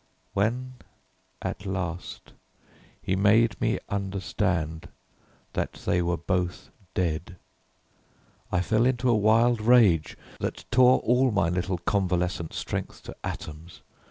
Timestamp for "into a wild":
8.87-9.61